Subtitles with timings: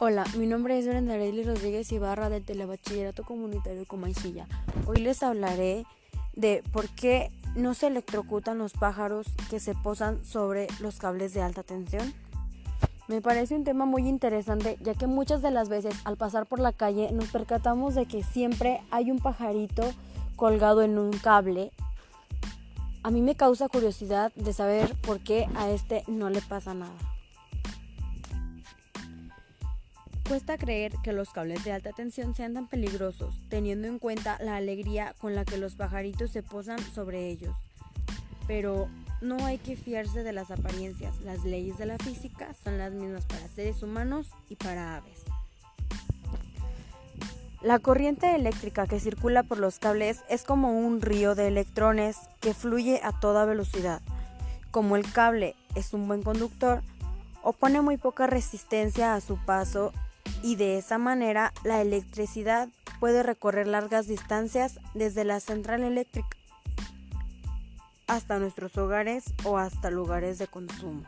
[0.00, 4.46] Hola, mi nombre es Brenda Arely Rodríguez Ibarra del Telebachillerato Comunitario Comanchilla.
[4.86, 5.86] Hoy les hablaré
[6.34, 11.42] de por qué no se electrocutan los pájaros que se posan sobre los cables de
[11.42, 12.14] alta tensión.
[13.08, 16.60] Me parece un tema muy interesante ya que muchas de las veces al pasar por
[16.60, 19.82] la calle nos percatamos de que siempre hay un pajarito
[20.36, 21.72] colgado en un cable.
[23.02, 26.94] A mí me causa curiosidad de saber por qué a este no le pasa nada.
[30.28, 34.56] Cuesta creer que los cables de alta tensión sean tan peligrosos, teniendo en cuenta la
[34.56, 37.56] alegría con la que los pajaritos se posan sobre ellos.
[38.46, 38.90] Pero
[39.22, 43.24] no hay que fiarse de las apariencias, las leyes de la física son las mismas
[43.24, 45.24] para seres humanos y para aves.
[47.62, 52.52] La corriente eléctrica que circula por los cables es como un río de electrones que
[52.52, 54.02] fluye a toda velocidad.
[54.70, 56.82] Como el cable es un buen conductor,
[57.42, 59.94] opone muy poca resistencia a su paso
[60.42, 62.68] y de esa manera la electricidad
[63.00, 66.36] puede recorrer largas distancias desde la central eléctrica
[68.06, 71.04] hasta nuestros hogares o hasta lugares de consumo.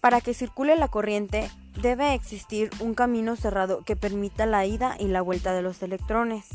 [0.00, 1.50] Para que circule la corriente
[1.82, 6.46] debe existir un camino cerrado que permita la ida y la vuelta de los electrones.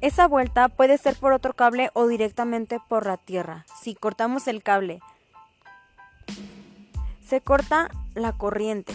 [0.00, 3.66] Esa vuelta puede ser por otro cable o directamente por la tierra.
[3.82, 5.00] Si cortamos el cable,
[7.26, 8.94] se corta la corriente.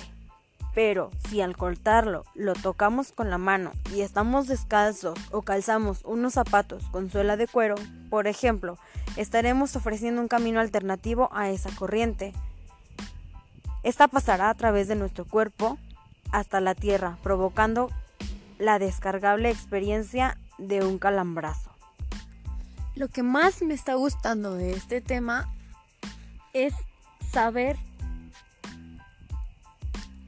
[0.73, 6.33] Pero si al cortarlo lo tocamos con la mano y estamos descalzos o calzamos unos
[6.33, 7.75] zapatos con suela de cuero,
[8.09, 8.77] por ejemplo,
[9.15, 12.33] estaremos ofreciendo un camino alternativo a esa corriente.
[13.83, 15.77] Esta pasará a través de nuestro cuerpo
[16.31, 17.91] hasta la tierra, provocando
[18.57, 21.71] la descargable experiencia de un calambrazo.
[22.95, 25.53] Lo que más me está gustando de este tema
[26.53, 26.73] es
[27.31, 27.77] saber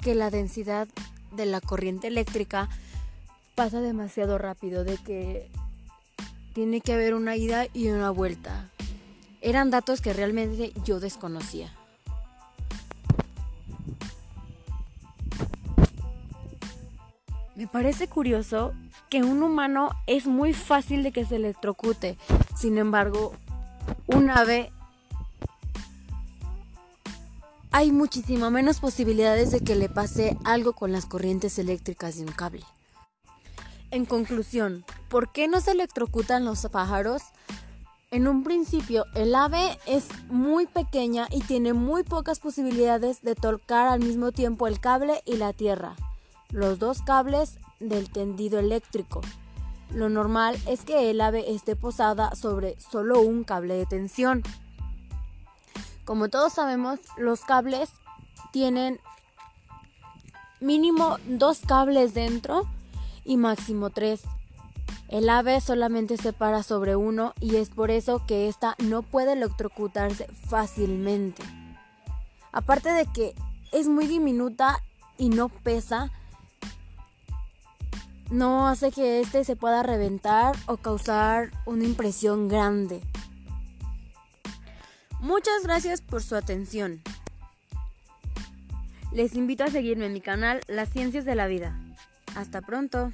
[0.01, 0.88] que la densidad
[1.31, 2.69] de la corriente eléctrica
[3.56, 5.50] pasa demasiado rápido, de que
[6.53, 8.69] tiene que haber una ida y una vuelta.
[9.41, 11.72] Eran datos que realmente yo desconocía.
[17.56, 18.74] Me parece curioso
[19.09, 22.18] que un humano es muy fácil de que se electrocute.
[22.56, 23.34] Sin embargo,
[24.07, 24.72] un ave
[27.72, 32.31] hay muchísimo menos posibilidades de que le pase algo con las corrientes eléctricas de un
[32.31, 32.63] cable.
[33.91, 37.22] En conclusión, ¿por qué no se electrocutan los pájaros?
[38.09, 43.88] En un principio, el ave es muy pequeña y tiene muy pocas posibilidades de tocar
[43.88, 45.95] al mismo tiempo el cable y la tierra
[46.52, 49.22] los dos cables del tendido eléctrico.
[49.91, 54.44] Lo normal es que el ave esté posada sobre solo un cable de tensión.
[56.06, 57.90] Como todos sabemos, los cables
[58.52, 59.00] tienen
[60.59, 62.63] mínimo dos cables dentro
[63.24, 64.24] y máximo tres.
[65.07, 69.34] El ave solamente se para sobre uno y es por eso que ésta no puede
[69.34, 71.44] electrocutarse fácilmente.
[72.52, 73.36] Aparte de que
[73.72, 74.81] es muy diminuta
[75.18, 76.12] y no pesa,
[78.29, 83.01] no hace que este se pueda reventar o causar una impresión grande.
[85.19, 87.01] Muchas gracias por su atención.
[89.11, 91.79] Les invito a seguirme en mi canal Las Ciencias de la Vida.
[92.35, 93.11] Hasta pronto.